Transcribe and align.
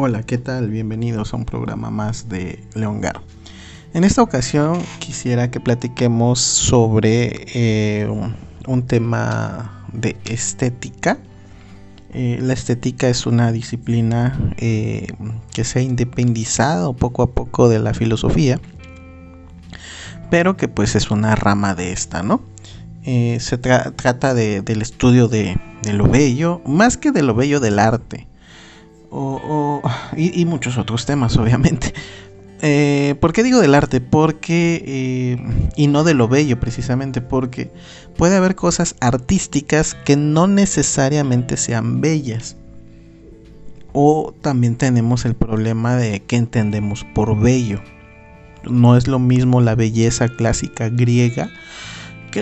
Hola, 0.00 0.22
¿qué 0.22 0.38
tal? 0.38 0.70
Bienvenidos 0.70 1.34
a 1.34 1.36
un 1.36 1.44
programa 1.44 1.90
más 1.90 2.28
de 2.28 2.62
León 2.74 3.00
Garo. 3.00 3.20
En 3.94 4.04
esta 4.04 4.22
ocasión 4.22 4.80
quisiera 5.00 5.50
que 5.50 5.58
platiquemos 5.58 6.38
sobre 6.38 7.46
eh, 7.52 8.08
un, 8.68 8.86
tema 8.86 9.84
de 9.92 10.16
estética. 10.24 11.18
Eh, 12.14 12.38
la 12.40 12.52
estética 12.52 13.08
es 13.08 13.26
una 13.26 13.50
disciplina 13.50 14.38
eh, 14.58 15.08
que 15.52 15.64
se 15.64 15.80
ha 15.80 15.82
independizado 15.82 16.94
poco 16.94 17.24
a 17.24 17.32
poco 17.32 17.68
de 17.68 17.80
la 17.80 17.92
filosofía, 17.92 18.60
pero 20.30 20.56
que 20.56 20.68
pues 20.68 20.94
es 20.94 21.10
una 21.10 21.34
rama 21.34 21.74
de 21.74 21.90
esta, 21.90 22.22
¿no? 22.22 22.40
se 23.02 23.58
trata 23.58 24.32
del 24.32 24.80
estudio 24.80 25.26
de, 25.26 25.58
de 25.82 25.92
lo 25.92 26.06
bello, 26.06 26.60
más 26.66 26.96
que 26.96 27.10
de 27.10 27.22
lo 27.22 27.34
bello 27.34 27.58
del 27.58 27.80
arte 27.80 28.28
y, 30.16 30.44
muchos 30.44 30.78
otros 30.78 31.06
temas, 31.06 31.36
obviamente. 31.36 31.94
Eh, 32.60 33.14
¿Por 33.20 33.32
qué 33.32 33.42
digo 33.42 33.60
del 33.60 33.74
arte? 33.74 34.00
Porque, 34.00 34.82
eh, 34.84 35.68
y 35.76 35.86
no 35.86 36.02
de 36.04 36.14
lo 36.14 36.28
bello 36.28 36.58
precisamente, 36.58 37.20
porque 37.20 37.70
puede 38.16 38.36
haber 38.36 38.54
cosas 38.54 38.96
artísticas 39.00 39.94
que 39.94 40.16
no 40.16 40.46
necesariamente 40.46 41.56
sean 41.56 42.00
bellas. 42.00 42.56
O 43.92 44.34
también 44.40 44.76
tenemos 44.76 45.24
el 45.24 45.34
problema 45.34 45.96
de 45.96 46.20
qué 46.20 46.36
entendemos 46.36 47.04
por 47.14 47.38
bello. 47.38 47.80
No 48.68 48.96
es 48.96 49.06
lo 49.06 49.18
mismo 49.18 49.60
la 49.60 49.74
belleza 49.74 50.28
clásica 50.28 50.88
griega 50.88 51.50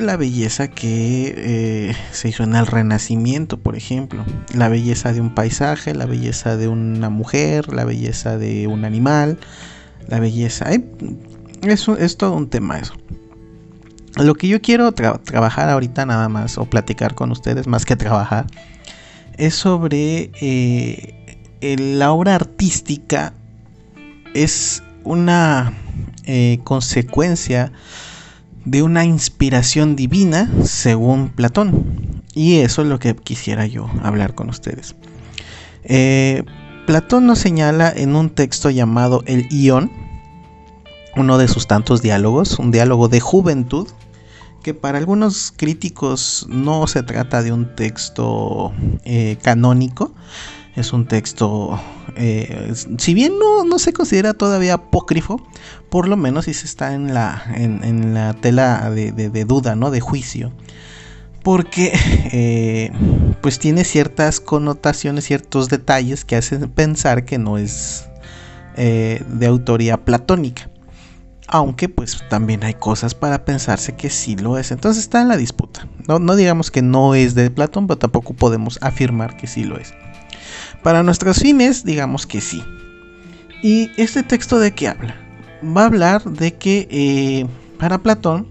la 0.00 0.16
belleza 0.16 0.68
que 0.68 1.34
eh, 1.36 1.96
se 2.12 2.28
hizo 2.28 2.42
en 2.42 2.54
el 2.54 2.66
Renacimiento, 2.66 3.58
por 3.58 3.76
ejemplo. 3.76 4.24
La 4.54 4.68
belleza 4.68 5.12
de 5.12 5.20
un 5.20 5.34
paisaje, 5.34 5.94
la 5.94 6.06
belleza 6.06 6.56
de 6.56 6.68
una 6.68 7.10
mujer, 7.10 7.72
la 7.72 7.84
belleza 7.84 8.38
de 8.38 8.66
un 8.66 8.84
animal, 8.84 9.38
la 10.08 10.20
belleza... 10.20 10.66
es 11.62 12.16
todo 12.16 12.32
un 12.34 12.48
tema 12.48 12.78
eso. 12.78 12.94
Lo 14.16 14.34
que 14.34 14.48
yo 14.48 14.62
quiero 14.62 14.92
trabajar 14.92 15.68
ahorita 15.68 16.06
nada 16.06 16.28
más, 16.28 16.56
o 16.56 16.64
platicar 16.64 17.14
con 17.14 17.30
ustedes 17.32 17.66
más 17.66 17.84
que 17.84 17.96
trabajar, 17.96 18.46
es 19.36 19.54
sobre 19.54 20.30
eh, 20.40 21.36
la 21.60 22.12
obra 22.12 22.34
artística 22.34 23.34
es 24.34 24.82
una 25.04 25.72
eh, 26.24 26.60
consecuencia 26.64 27.72
de 28.66 28.82
una 28.82 29.04
inspiración 29.04 29.96
divina 29.96 30.50
según 30.64 31.30
Platón. 31.30 32.22
Y 32.34 32.56
eso 32.56 32.82
es 32.82 32.88
lo 32.88 32.98
que 32.98 33.14
quisiera 33.16 33.66
yo 33.66 33.88
hablar 34.02 34.34
con 34.34 34.50
ustedes. 34.50 34.94
Eh, 35.84 36.44
Platón 36.86 37.26
nos 37.26 37.38
señala 37.38 37.90
en 37.96 38.14
un 38.14 38.28
texto 38.30 38.68
llamado 38.68 39.22
El 39.26 39.48
Ión, 39.50 39.90
uno 41.16 41.38
de 41.38 41.48
sus 41.48 41.66
tantos 41.66 42.02
diálogos, 42.02 42.58
un 42.58 42.72
diálogo 42.72 43.08
de 43.08 43.20
juventud, 43.20 43.88
que 44.62 44.74
para 44.74 44.98
algunos 44.98 45.52
críticos 45.56 46.46
no 46.48 46.86
se 46.88 47.04
trata 47.04 47.42
de 47.42 47.52
un 47.52 47.74
texto 47.76 48.72
eh, 49.04 49.38
canónico, 49.42 50.12
es 50.76 50.92
un 50.92 51.06
texto, 51.06 51.80
eh, 52.16 52.72
si 52.98 53.14
bien 53.14 53.32
no, 53.38 53.78
se 53.78 53.94
considera 53.94 54.34
todavía 54.34 54.74
apócrifo, 54.74 55.40
por 55.88 56.06
lo 56.06 56.18
menos 56.18 56.44
sí 56.44 56.54
se 56.54 56.66
está 56.66 56.92
en 56.92 57.14
la, 57.14 57.42
en, 57.54 58.12
la 58.12 58.34
tela 58.34 58.90
de, 58.90 59.44
duda, 59.44 59.74
¿no? 59.74 59.90
De 59.90 60.00
juicio. 60.00 60.52
Porque 61.42 61.92
eh, 62.32 62.92
pues 63.40 63.58
tiene 63.58 63.84
ciertas 63.84 64.40
connotaciones, 64.40 65.24
ciertos 65.24 65.70
detalles 65.70 66.24
que 66.24 66.36
hacen 66.36 66.68
pensar 66.70 67.24
que 67.24 67.38
no 67.38 67.56
es 67.56 68.04
eh, 68.76 69.24
de 69.28 69.46
autoría 69.46 70.04
platónica. 70.04 70.68
Aunque 71.48 71.88
pues 71.88 72.24
también 72.28 72.64
hay 72.64 72.74
cosas 72.74 73.14
para 73.14 73.44
pensarse 73.44 73.94
que 73.94 74.10
sí 74.10 74.36
lo 74.36 74.58
es. 74.58 74.72
Entonces 74.72 75.04
está 75.04 75.22
en 75.22 75.28
la 75.28 75.36
disputa. 75.36 75.88
No, 76.08 76.18
no 76.18 76.36
digamos 76.36 76.70
que 76.70 76.82
no 76.82 77.14
es 77.14 77.34
de 77.34 77.50
Platón, 77.50 77.86
pero 77.86 77.98
tampoco 77.98 78.34
podemos 78.34 78.78
afirmar 78.82 79.36
que 79.36 79.46
sí 79.46 79.62
lo 79.62 79.78
es. 79.78 79.94
Para 80.86 81.02
nuestros 81.02 81.40
fines, 81.40 81.84
digamos 81.84 82.28
que 82.28 82.40
sí. 82.40 82.62
¿Y 83.60 83.90
este 84.00 84.22
texto 84.22 84.60
de 84.60 84.72
qué 84.72 84.86
habla? 84.86 85.16
Va 85.60 85.82
a 85.82 85.86
hablar 85.86 86.22
de 86.22 86.54
que 86.54 86.86
eh, 86.92 87.44
para 87.76 88.04
Platón, 88.04 88.46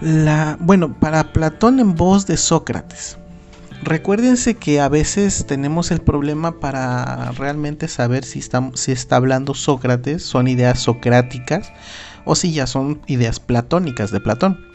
la, 0.00 0.56
bueno, 0.60 0.94
para 1.00 1.32
Platón 1.32 1.80
en 1.80 1.96
voz 1.96 2.28
de 2.28 2.36
Sócrates. 2.36 3.18
Recuérdense 3.82 4.54
que 4.54 4.80
a 4.80 4.88
veces 4.88 5.44
tenemos 5.44 5.90
el 5.90 5.98
problema 5.98 6.60
para 6.60 7.32
realmente 7.32 7.88
saber 7.88 8.24
si 8.24 8.38
está, 8.38 8.70
si 8.74 8.92
está 8.92 9.16
hablando 9.16 9.54
Sócrates, 9.54 10.22
son 10.22 10.46
ideas 10.46 10.78
socráticas 10.78 11.72
o 12.26 12.36
si 12.36 12.52
ya 12.52 12.68
son 12.68 13.00
ideas 13.08 13.40
platónicas 13.40 14.12
de 14.12 14.20
Platón. 14.20 14.67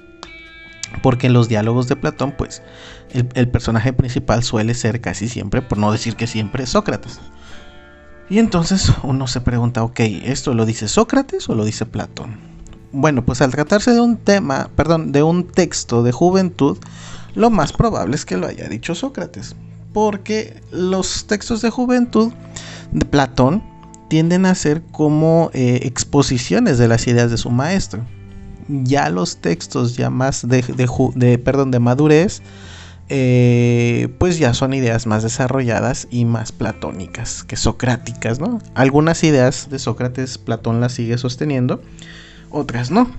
Porque 1.02 1.28
en 1.28 1.34
los 1.34 1.50
diálogos 1.50 1.88
de 1.88 1.96
Platón, 1.96 2.34
pues, 2.38 2.62
el, 3.14 3.48
personaje 3.48 3.94
principal 3.94 4.44
suele 4.44 4.74
ser 4.74 5.02
casi 5.02 5.28
siempre, 5.28 5.62
por 5.62 5.78
no 5.78 5.92
decir 5.92 6.16
que 6.16 6.28
siempre, 6.28 6.66
Sócrates. 6.66 7.20
Y 8.30 8.40
entonces 8.40 8.92
uno 9.04 9.28
se 9.28 9.42
pregunta, 9.42 9.84
ok, 9.84 10.00
¿esto 10.00 10.54
lo 10.54 10.66
dice 10.66 10.88
Sócrates 10.88 11.50
o 11.50 11.56
lo 11.56 11.66
dice 11.66 11.86
Platón? 11.86 12.38
Bueno, 12.92 13.26
pues 13.26 13.42
al 13.42 13.52
tratarse 13.52 13.92
de 13.92 14.02
un 14.02 14.18
tema, 14.18 14.70
perdón, 14.76 15.12
de 15.12 15.24
un 15.24 15.48
texto 15.48 16.04
de 16.04 16.12
juventud, 16.12 16.78
lo 17.36 17.50
más 17.50 17.74
probable 17.74 18.16
es 18.16 18.26
que 18.26 18.38
lo 18.38 18.48
haya 18.48 18.68
dicho 18.68 18.96
Sócrates. 18.96 19.56
Porque 19.94 20.62
los 20.72 21.26
textos 21.26 21.62
de 21.62 21.70
juventud 21.70 22.32
de 22.92 23.06
Platón 23.06 23.64
tienden 24.10 24.46
a 24.46 24.56
ser 24.56 24.84
como 24.92 25.50
eh, 25.54 25.82
exposiciones 25.84 26.78
de 26.78 26.88
las 26.88 27.08
ideas 27.08 27.32
de 27.32 27.38
su 27.38 27.50
maestro 27.50 28.06
ya 28.68 29.10
los 29.10 29.38
textos 29.38 29.96
ya 29.96 30.10
más 30.10 30.48
de, 30.48 31.42
perdón, 31.44 31.72
de 31.72 31.80
madurez, 31.80 32.42
eh, 33.10 34.08
pues 34.18 34.40
ya 34.40 34.54
son 34.54 34.74
ideas 34.74 35.08
más 35.08 35.24
desarrolladas 35.24 36.08
y 36.10 36.26
más 36.26 36.52
platónicas 36.52 37.44
que 37.44 37.56
socráticas, 37.56 38.40
¿no? 38.40 38.60
Algunas 38.76 39.24
ideas 39.24 39.70
de 39.70 39.80
Sócrates 39.80 40.38
Platón 40.38 40.80
las 40.82 40.94
sigue 40.94 41.18
sosteniendo, 41.18 41.82
otras 42.50 42.92
no. 42.92 43.12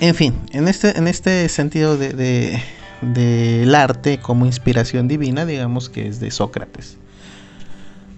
En 0.00 0.14
fin, 0.14 0.34
en 0.52 0.68
este, 0.68 0.96
en 0.96 1.06
este 1.08 1.48
sentido 1.48 1.96
de, 1.96 2.60
del 3.02 3.74
arte 3.74 4.18
como 4.18 4.46
inspiración 4.46 5.08
divina, 5.08 5.44
digamos 5.44 5.88
que 5.88 6.06
es 6.06 6.20
de 6.20 6.30
Sócrates. 6.30 6.98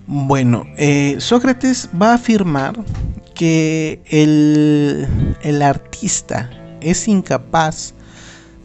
Bueno, 0.07 0.67
eh, 0.77 1.17
Sócrates 1.19 1.89
va 2.01 2.11
a 2.11 2.15
afirmar 2.17 2.75
que 3.35 4.03
el, 4.05 5.63
artista 5.63 6.51
es 6.83 7.09
incapaz 7.09 7.95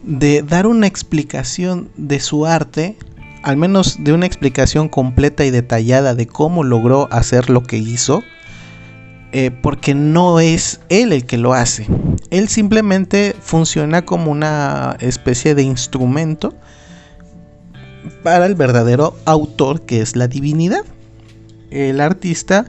de 0.02 0.42
dar 0.42 0.66
una 0.66 0.86
explicación 0.86 1.88
de 1.96 2.20
su 2.20 2.44
arte, 2.44 2.98
al 3.42 3.56
menos 3.56 4.04
de 4.04 4.12
una 4.12 4.26
explicación 4.26 4.90
completa 4.90 5.46
y 5.46 5.50
detallada 5.50 6.14
de 6.14 6.26
cómo 6.26 6.62
logró 6.62 7.08
hacer 7.10 7.48
lo 7.48 7.62
que 7.62 7.78
hizo, 7.78 8.22
eh, 9.32 9.50
porque 9.50 9.94
no 9.94 10.40
es 10.40 10.82
él 10.90 11.10
el 11.14 11.24
que 11.24 11.38
lo 11.38 11.54
hace. 11.54 11.86
Él 12.28 12.48
simplemente 12.48 13.34
funciona 13.40 14.04
como 14.04 14.30
una 14.30 14.94
especie 15.00 15.54
de 15.54 15.62
instrumento 15.62 16.52
para 18.22 18.44
el 18.44 18.56
verdadero 18.56 19.16
autor 19.24 19.80
que 19.86 20.02
es 20.02 20.16
la 20.16 20.28
divinidad 20.28 20.84
el 21.70 22.00
artista 22.00 22.66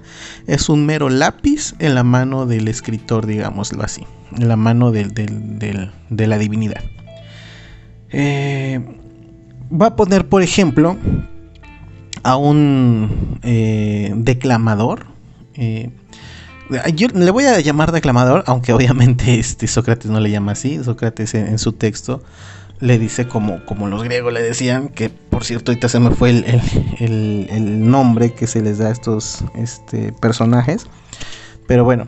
es 0.47 0.69
un 0.69 0.85
mero 0.85 1.09
lápiz 1.09 1.73
en 1.79 1.95
la 1.95 2.03
mano 2.03 2.45
del 2.45 2.67
escritor, 2.67 3.25
digámoslo 3.25 3.83
así, 3.83 4.05
en 4.37 4.47
la 4.47 4.55
mano 4.55 4.91
de 4.91 6.27
la 6.27 6.37
divinidad. 6.37 6.83
Eh, 8.11 8.79
va 9.71 9.87
a 9.87 9.95
poner, 9.95 10.27
por 10.27 10.41
ejemplo, 10.41 10.97
a 12.23 12.35
un 12.35 13.39
eh, 13.43 14.11
declamador. 14.15 15.05
Eh, 15.55 15.89
yo 16.93 17.07
le 17.13 17.31
voy 17.31 17.45
a 17.45 17.59
llamar 17.59 17.91
declamador, 17.91 18.43
aunque 18.47 18.73
obviamente 18.73 19.39
este 19.39 19.67
Sócrates 19.67 20.11
no 20.11 20.19
le 20.19 20.31
llama 20.31 20.53
así. 20.53 20.83
Sócrates 20.83 21.33
en 21.33 21.57
su 21.57 21.73
texto 21.73 22.23
le 22.79 22.97
dice 22.97 23.27
como, 23.27 23.63
como 23.65 23.87
los 23.87 24.03
griegos 24.03 24.33
le 24.33 24.41
decían, 24.41 24.89
que 24.89 25.11
por 25.31 25.45
cierto 25.45 25.71
ahorita 25.71 25.89
se 25.89 25.99
me 25.99 26.11
fue 26.11 26.29
el, 26.99 27.89
nombre 27.89 28.33
que 28.33 28.45
se 28.45 28.61
les 28.61 28.77
da 28.77 28.89
a 28.89 28.91
estos 28.91 29.43
este, 29.55 30.13
personajes. 30.13 30.85
Pero 31.67 31.83
bueno, 31.83 32.07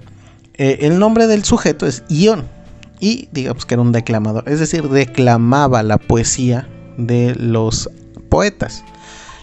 eh, 0.55 0.79
el 0.81 0.99
nombre 0.99 1.25
del 1.25 1.43
sujeto 1.43 1.87
es 1.87 2.03
Ion. 2.09 2.45
Y 2.99 3.29
digamos 3.31 3.65
que 3.65 3.73
era 3.73 3.81
un 3.81 3.91
declamador, 3.91 4.47
es 4.47 4.59
decir, 4.59 4.87
declamaba 4.87 5.83
la 5.83 5.97
poesía 5.97 6.69
de 6.97 7.33
los 7.35 7.89
poetas. 8.29 8.83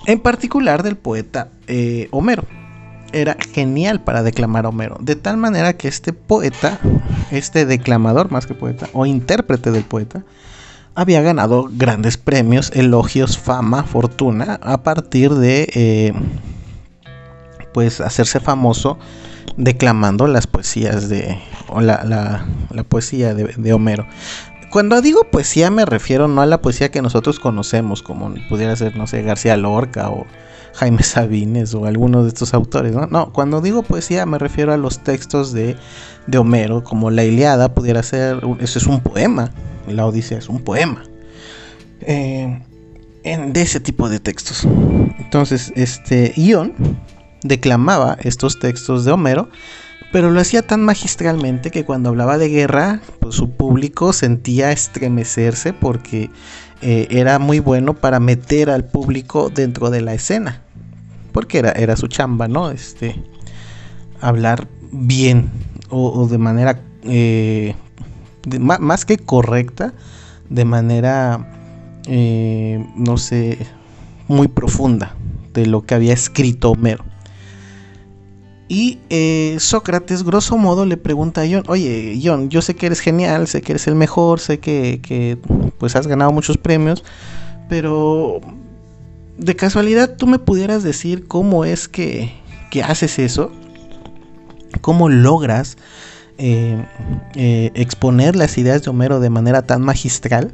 En 0.06 0.20
particular 0.20 0.82
del 0.82 0.96
poeta 0.96 1.48
eh, 1.66 2.08
Homero. 2.10 2.44
Era 3.12 3.36
genial 3.52 4.04
para 4.04 4.22
declamar 4.22 4.66
Homero. 4.66 4.96
De 5.00 5.16
tal 5.16 5.36
manera 5.36 5.72
que 5.72 5.88
este 5.88 6.12
poeta, 6.12 6.78
este 7.32 7.66
declamador 7.66 8.30
más 8.30 8.46
que 8.46 8.54
poeta, 8.54 8.88
o 8.92 9.04
intérprete 9.04 9.72
del 9.72 9.82
poeta, 9.82 10.22
había 10.94 11.22
ganado 11.22 11.68
grandes 11.70 12.16
premios, 12.16 12.70
elogios, 12.74 13.38
fama, 13.38 13.84
fortuna 13.84 14.58
a 14.62 14.82
partir 14.82 15.34
de 15.34 15.68
eh, 15.74 16.12
pues 17.72 18.00
hacerse 18.00 18.40
famoso 18.40 18.98
declamando 19.56 20.26
las 20.26 20.46
poesías 20.46 21.08
de 21.08 21.38
o 21.68 21.80
la, 21.80 22.04
la, 22.70 22.84
poesía 22.84 23.34
de, 23.34 23.44
de, 23.56 23.72
Homero. 23.72 24.06
Cuando 24.70 25.00
digo 25.00 25.24
poesía 25.30 25.70
me 25.70 25.84
refiero 25.84 26.28
no 26.28 26.42
a 26.42 26.46
la 26.46 26.60
poesía 26.60 26.90
que 26.90 27.02
nosotros 27.02 27.38
conocemos, 27.38 28.02
como 28.02 28.34
pudiera 28.48 28.74
ser, 28.76 28.96
no 28.96 29.06
sé, 29.06 29.22
García 29.22 29.56
Lorca 29.56 30.10
o 30.10 30.26
Jaime 30.74 31.02
Sabines 31.02 31.74
o 31.74 31.86
alguno 31.86 32.22
de 32.22 32.28
estos 32.28 32.54
autores, 32.54 32.92
¿no? 32.92 33.06
No, 33.06 33.32
cuando 33.32 33.60
digo 33.60 33.82
poesía 33.82 34.26
me 34.26 34.38
refiero 34.38 34.72
a 34.72 34.76
los 34.76 35.00
textos 35.00 35.52
de, 35.52 35.76
de 36.26 36.38
Homero, 36.38 36.84
como 36.84 37.10
la 37.10 37.24
Iliada 37.24 37.74
pudiera 37.74 38.02
ser, 38.02 38.40
eso 38.60 38.78
es 38.78 38.86
un 38.86 39.00
poema, 39.00 39.50
la 39.88 40.06
Odisea 40.06 40.38
es 40.38 40.48
un 40.48 40.60
poema. 40.62 41.02
Eh, 42.02 42.62
en, 43.24 43.52
de 43.52 43.62
ese 43.62 43.80
tipo 43.80 44.08
de 44.08 44.20
textos. 44.20 44.66
Entonces, 45.18 45.72
este 45.76 46.32
Ion 46.36 46.74
declamaba 47.42 48.16
estos 48.20 48.58
textos 48.58 49.04
de 49.04 49.12
Homero, 49.12 49.48
pero 50.12 50.30
lo 50.30 50.40
hacía 50.40 50.62
tan 50.62 50.82
magistralmente 50.82 51.70
que 51.70 51.84
cuando 51.84 52.08
hablaba 52.08 52.38
de 52.38 52.48
guerra, 52.48 53.00
pues 53.20 53.36
su 53.36 53.50
público 53.50 54.12
sentía 54.12 54.72
estremecerse 54.72 55.72
porque 55.72 56.30
eh, 56.82 57.08
era 57.10 57.38
muy 57.38 57.58
bueno 57.58 57.94
para 57.94 58.20
meter 58.20 58.70
al 58.70 58.84
público 58.84 59.50
dentro 59.50 59.90
de 59.90 60.00
la 60.00 60.14
escena. 60.14 60.62
Porque 61.32 61.58
era, 61.58 61.72
era 61.72 61.96
su 61.96 62.08
chamba, 62.08 62.48
¿no? 62.48 62.70
Este, 62.70 63.22
hablar 64.20 64.66
bien 64.92 65.50
o, 65.90 66.26
de 66.26 66.38
manera 66.38 66.80
eh, 67.02 67.74
más 68.58 69.04
que 69.04 69.16
correcta, 69.18 69.92
de 70.48 70.64
manera, 70.64 71.46
eh, 72.06 72.84
no 72.96 73.16
sé, 73.16 73.58
muy 74.28 74.48
profunda 74.48 75.14
de 75.52 75.66
lo 75.66 75.82
que 75.82 75.94
había 75.94 76.12
escrito 76.12 76.70
Homero. 76.70 77.04
Y 78.72 79.00
eh, 79.10 79.56
Sócrates, 79.58 80.22
grosso 80.22 80.56
modo, 80.56 80.86
le 80.86 80.96
pregunta 80.96 81.40
a 81.40 81.44
John, 81.44 81.64
oye, 81.66 82.20
John, 82.22 82.50
yo 82.50 82.62
sé 82.62 82.76
que 82.76 82.86
eres 82.86 83.00
genial, 83.00 83.48
sé 83.48 83.62
que 83.62 83.72
eres 83.72 83.88
el 83.88 83.96
mejor, 83.96 84.38
sé 84.38 84.60
que, 84.60 85.38
pues 85.76 85.96
has 85.96 86.06
ganado 86.06 86.30
muchos 86.30 86.56
premios, 86.56 87.02
pero 87.68 88.40
de 89.38 89.56
casualidad 89.56 90.14
tú 90.16 90.28
me 90.28 90.38
pudieras 90.38 90.84
decir 90.84 91.26
cómo 91.26 91.64
es 91.64 91.88
que, 91.88 92.32
que 92.70 92.84
haces 92.84 93.18
eso, 93.18 93.50
cómo 94.82 95.08
logras 95.08 95.76
eh, 96.38 96.86
eh, 97.34 97.72
exponer 97.74 98.36
las 98.36 98.56
ideas 98.56 98.84
de 98.84 98.90
Homero 98.90 99.18
de 99.18 99.30
manera 99.30 99.62
tan 99.62 99.82
magistral. 99.82 100.52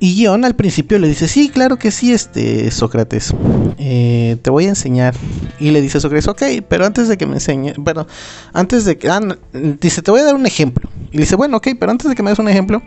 Y 0.00 0.24
John 0.24 0.44
al 0.44 0.54
principio 0.54 0.98
le 0.98 1.08
dice, 1.08 1.26
sí, 1.26 1.48
claro 1.48 1.76
que 1.76 1.90
sí, 1.90 2.12
este 2.12 2.70
Sócrates, 2.70 3.34
eh, 3.78 4.36
te 4.42 4.50
voy 4.50 4.66
a 4.66 4.68
enseñar. 4.68 5.14
Y 5.58 5.72
le 5.72 5.80
dice 5.80 6.00
Sócrates, 6.00 6.28
ok, 6.28 6.42
pero 6.68 6.86
antes 6.86 7.08
de 7.08 7.18
que 7.18 7.26
me 7.26 7.34
enseñe, 7.34 7.72
bueno, 7.76 8.06
antes 8.52 8.84
de 8.84 8.96
que, 8.96 9.08
ah, 9.08 9.20
dice, 9.52 10.02
te 10.02 10.10
voy 10.12 10.20
a 10.20 10.24
dar 10.24 10.36
un 10.36 10.46
ejemplo. 10.46 10.88
Y 11.10 11.16
le 11.16 11.22
dice, 11.22 11.34
bueno, 11.34 11.56
ok, 11.56 11.68
pero 11.80 11.90
antes 11.90 12.08
de 12.08 12.14
que 12.14 12.22
me 12.22 12.30
des 12.30 12.38
un 12.38 12.48
ejemplo, 12.48 12.80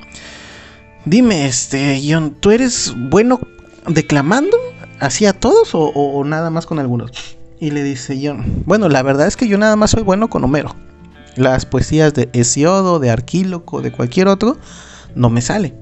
dime, 1.03 1.47
este, 1.47 2.01
John, 2.07 2.37
¿tú 2.39 2.51
eres 2.51 2.93
bueno 3.09 3.41
declamando 3.87 4.55
así 5.01 5.25
a 5.25 5.33
todos 5.33 5.71
o, 5.73 6.23
nada 6.23 6.49
más 6.49 6.65
con 6.65 6.79
algunos? 6.79 7.11
Y 7.59 7.71
le 7.71 7.83
dice 7.83 8.17
John, 8.23 8.63
bueno, 8.65 8.87
la 8.87 9.03
verdad 9.03 9.27
es 9.27 9.35
que 9.35 9.49
yo 9.49 9.57
nada 9.57 9.75
más 9.75 9.91
soy 9.91 10.03
bueno 10.03 10.29
con 10.29 10.45
Homero. 10.45 10.75
Las 11.35 11.65
poesías 11.65 12.13
de 12.13 12.29
Hesiodo, 12.31 12.99
de 12.99 13.09
Arquíloco, 13.09 13.81
de 13.81 13.91
cualquier 13.91 14.29
otro, 14.29 14.57
no 15.13 15.29
me 15.29 15.41
salen 15.41 15.80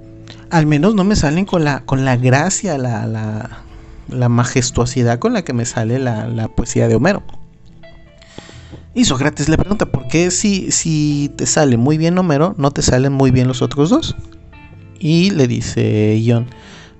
al 0.50 0.66
menos 0.66 0.96
no 0.96 1.04
me 1.04 1.16
salen 1.16 1.46
con 1.46 1.64
la, 1.64 1.82
con 1.82 2.06
la 2.06 2.18
gracia, 2.18 2.78
la, 2.78 3.06
la, 4.08 4.30
majestuosidad 4.30 5.20
con 5.20 5.34
la 5.34 5.44
que 5.44 5.54
me 5.54 5.66
sale 5.66 6.00
la, 6.00 6.48
poesía 6.56 6.88
de 6.88 6.96
Homero. 6.96 7.24
Y 8.94 9.06
Sócrates 9.06 9.50
le 9.50 9.58
pregunta, 9.58 9.86
¿por 9.86 10.08
qué 10.08 10.32
si, 10.32 10.72
si 10.72 11.32
te 11.36 11.46
sale 11.46 11.78
muy 11.78 11.98
bien 11.98 12.18
Homero, 12.18 12.56
no 12.58 12.72
te 12.72 12.82
salen 12.82 13.14
muy 13.14 13.32
bien 13.32 13.48
los 13.48 13.62
otros 13.62 13.90
dos? 13.90 14.16
Y 15.00 15.30
le 15.30 15.48
dice 15.48 16.22
John, 16.26 16.48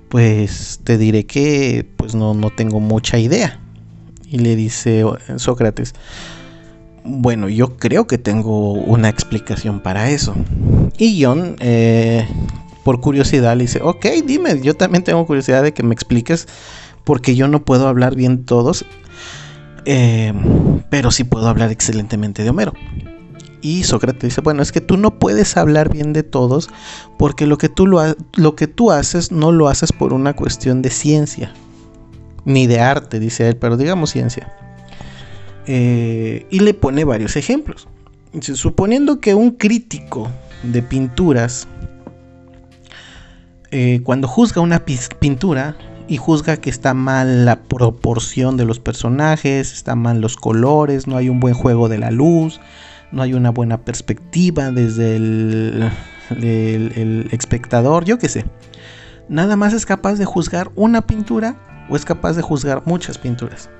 pues 0.08 0.80
te 0.84 0.96
diré 0.96 1.26
que 1.26 1.86
pues 1.96 2.14
no, 2.14 2.34
no 2.34 2.50
tengo 2.50 2.80
mucha 2.80 3.18
idea. 3.18 3.60
Y 4.30 4.38
le 4.38 4.54
dice 4.54 5.04
Sócrates, 5.36 5.94
bueno, 7.04 7.48
yo 7.48 7.76
creo 7.76 8.06
que 8.06 8.18
tengo 8.18 8.72
una 8.72 9.08
explicación 9.08 9.80
para 9.80 10.10
eso. 10.10 10.34
Y 10.98 11.22
John 11.22 11.56
eh, 11.60 12.26
por 12.84 13.00
curiosidad 13.00 13.56
le 13.56 13.64
dice, 13.64 13.80
ok, 13.82 14.06
dime, 14.24 14.60
yo 14.60 14.74
también 14.74 15.04
tengo 15.04 15.26
curiosidad 15.26 15.62
de 15.62 15.72
que 15.72 15.82
me 15.82 15.94
expliques 15.94 16.46
porque 17.04 17.34
yo 17.34 17.48
no 17.48 17.64
puedo 17.64 17.88
hablar 17.88 18.14
bien 18.14 18.44
todos, 18.44 18.84
eh, 19.84 20.32
pero 20.90 21.10
sí 21.10 21.24
puedo 21.24 21.48
hablar 21.48 21.70
excelentemente 21.70 22.42
de 22.42 22.50
Homero. 22.50 22.72
Y 23.62 23.82
Sócrates 23.84 24.22
dice, 24.22 24.40
bueno, 24.40 24.62
es 24.62 24.72
que 24.72 24.80
tú 24.80 24.96
no 24.96 25.18
puedes 25.18 25.56
hablar 25.56 25.92
bien 25.92 26.12
de 26.12 26.22
todos 26.22 26.70
porque 27.18 27.46
lo 27.46 27.58
que 27.58 27.68
tú, 27.68 27.86
lo, 27.86 28.00
lo 28.34 28.54
que 28.54 28.66
tú 28.66 28.90
haces 28.90 29.32
no 29.32 29.52
lo 29.52 29.68
haces 29.68 29.92
por 29.92 30.12
una 30.14 30.34
cuestión 30.34 30.80
de 30.80 30.90
ciencia, 30.90 31.52
ni 32.44 32.66
de 32.66 32.80
arte, 32.80 33.20
dice 33.20 33.48
él, 33.48 33.56
pero 33.56 33.76
digamos 33.76 34.10
ciencia. 34.10 34.50
Eh, 35.66 36.46
y 36.50 36.60
le 36.60 36.74
pone 36.74 37.04
varios 37.04 37.36
ejemplos. 37.36 37.86
suponiendo 38.40 39.20
que 39.20 39.34
un 39.34 39.50
crítico 39.52 40.28
de 40.62 40.82
pinturas 40.82 41.68
eh, 43.72 44.00
cuando 44.02 44.26
juzga 44.26 44.60
una 44.60 44.84
pintura 44.84 45.76
y 46.08 46.16
juzga 46.16 46.56
que 46.56 46.70
está 46.70 46.92
mal 46.92 47.44
la 47.44 47.62
proporción 47.62 48.56
de 48.56 48.64
los 48.64 48.80
personajes, 48.80 49.72
está 49.72 49.94
mal 49.94 50.20
los 50.20 50.36
colores, 50.36 51.06
no 51.06 51.16
hay 51.16 51.28
un 51.28 51.38
buen 51.38 51.54
juego 51.54 51.88
de 51.88 51.98
la 51.98 52.10
luz, 52.10 52.60
no 53.12 53.22
hay 53.22 53.32
una 53.32 53.50
buena 53.50 53.84
perspectiva 53.84 54.72
desde 54.72 55.16
el, 55.16 55.92
espectador, 57.30 58.04
yo 58.04 58.18
qué 58.18 58.28
sé. 58.28 58.44
Nada 59.28 59.54
más 59.54 59.72
es 59.72 59.86
capaz 59.86 60.14
de 60.14 60.24
juzgar 60.24 60.72
una 60.74 61.02
pintura 61.02 61.56
o 61.88 61.94
es 61.94 62.04
capaz 62.04 62.32
de 62.32 62.42
juzgar 62.42 62.82
muchas 62.86 63.18
pinturas. 63.18 63.70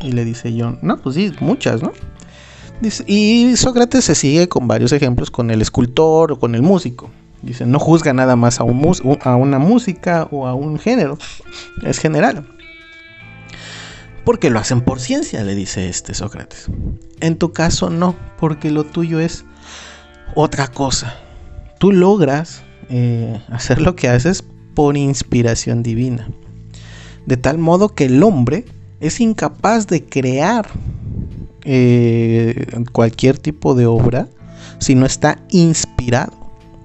Y 0.00 0.12
le 0.12 0.24
dice 0.24 0.54
John, 0.56 0.78
no, 0.80 0.98
pues 0.98 1.16
sí, 1.16 1.32
muchas, 1.40 1.82
¿no? 1.82 1.92
y 3.06 3.56
Sócrates 3.56 4.04
se 4.04 4.14
sigue 4.14 4.48
con 4.48 4.68
varios 4.68 4.92
ejemplos 4.92 5.30
con 5.30 5.50
el 5.50 5.62
escultor 5.62 6.32
o 6.32 6.38
con 6.38 6.54
el 6.54 6.62
músico. 6.62 7.10
Dice, 7.44 7.66
no 7.66 7.78
juzga 7.78 8.14
nada 8.14 8.36
más 8.36 8.58
a, 8.58 8.64
un 8.64 9.18
a 9.22 9.36
una 9.36 9.58
música 9.58 10.28
o 10.30 10.46
a 10.46 10.54
un 10.54 10.78
género, 10.78 11.18
es 11.82 11.98
general. 11.98 12.46
Porque 14.24 14.48
lo 14.48 14.58
hacen 14.58 14.80
por 14.80 15.00
ciencia, 15.00 15.44
le 15.44 15.54
dice 15.54 15.88
este 15.88 16.14
Sócrates. 16.14 16.68
En 17.20 17.36
tu 17.36 17.52
caso 17.52 17.90
no, 17.90 18.16
porque 18.38 18.70
lo 18.70 18.84
tuyo 18.84 19.20
es 19.20 19.44
otra 20.34 20.68
cosa. 20.68 21.14
Tú 21.78 21.92
logras 21.92 22.62
eh, 22.88 23.42
hacer 23.50 23.82
lo 23.82 23.94
que 23.94 24.08
haces 24.08 24.42
por 24.74 24.96
inspiración 24.96 25.82
divina. 25.82 26.28
De 27.26 27.36
tal 27.36 27.58
modo 27.58 27.90
que 27.90 28.06
el 28.06 28.22
hombre 28.22 28.64
es 29.00 29.20
incapaz 29.20 29.86
de 29.86 30.04
crear 30.06 30.66
eh, 31.64 32.66
cualquier 32.92 33.38
tipo 33.38 33.74
de 33.74 33.86
obra 33.86 34.28
si 34.78 34.94
no 34.94 35.04
está 35.04 35.38
inspirado 35.50 36.43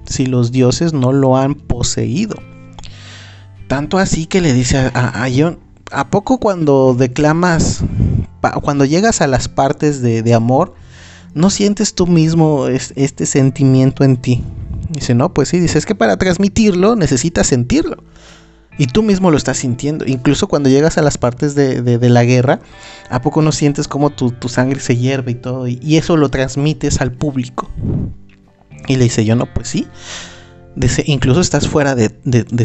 si 0.10 0.26
los 0.26 0.52
dioses 0.52 0.92
no 0.92 1.14
lo 1.14 1.38
han 1.38 1.56
poseído. 1.56 2.36
Tanto 3.68 4.00
así 4.00 4.26
que 4.26 4.42
le 4.42 4.52
dice 4.54 4.78
a, 4.78 5.28
John, 5.34 5.60
¿a 5.92 6.10
poco 6.10 6.40
cuando 6.40 6.96
declamas, 6.96 7.82
cuando 8.64 8.84
llegas 8.84 9.22
a 9.22 9.28
las 9.28 9.48
partes 9.48 10.02
de, 10.02 10.34
amor, 10.34 10.74
no 11.36 11.52
sientes 11.52 11.94
tú 11.94 12.08
mismo 12.08 12.68
este 12.68 13.26
sentimiento 13.26 14.04
en 14.04 14.18
ti? 14.18 14.44
Dice, 14.90 15.14
no, 15.14 15.34
pues 15.36 15.50
sí, 15.50 15.60
dice, 15.60 15.78
es 15.78 15.86
que 15.86 15.94
para 15.94 16.18
transmitirlo 16.18 16.96
necesitas 16.96 17.46
sentirlo. 17.46 17.98
Y 18.80 18.88
tú 18.88 19.04
mismo 19.04 19.30
lo 19.30 19.38
estás 19.38 19.58
sintiendo. 19.58 20.06
Incluso 20.08 20.48
cuando 20.48 20.70
llegas 20.70 20.98
a 20.98 21.04
las 21.04 21.20
partes 21.20 21.54
de, 21.54 22.10
la 22.10 22.24
guerra, 22.24 22.62
¿a 23.12 23.22
poco 23.22 23.44
no 23.44 23.52
sientes 23.52 23.88
como 23.88 24.10
tu, 24.10 24.34
sangre 24.48 24.80
se 24.80 24.98
hierve 24.98 25.32
y 25.32 25.36
todo? 25.36 25.68
y, 25.68 25.98
eso 25.98 26.18
lo 26.18 26.30
transmites 26.30 27.02
al 27.02 27.12
público. 27.12 27.70
Y 28.88 28.96
le 28.96 29.06
dice 29.06 29.26
yo, 29.26 29.36
no, 29.36 29.46
pues 29.54 29.68
sí. 29.68 29.88
Dice, 30.76 31.04
incluso 31.06 31.42
estás 31.42 31.68
fuera 31.68 31.96
de, 31.96 32.12